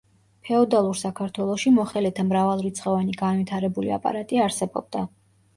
ფეოდალურ 0.47 0.97
საქართველოში 1.01 1.73
მოხელეთა 1.75 2.25
მრავალრიცხოვანი 2.31 3.15
განვითარებული 3.21 3.95
აპარატი 3.99 4.45
არსებობდა. 4.49 5.07